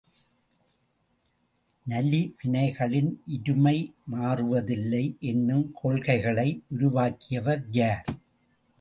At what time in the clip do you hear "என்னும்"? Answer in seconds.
5.19-5.75